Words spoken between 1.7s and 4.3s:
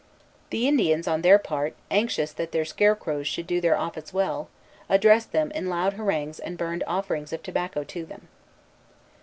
anxious that their scarecrows should do their office